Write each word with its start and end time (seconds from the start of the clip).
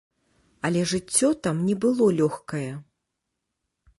Але 0.69 0.81
жыццё 0.93 1.29
там 1.47 1.59
не 1.67 1.75
было 1.85 2.05
лёгкае. 2.21 2.71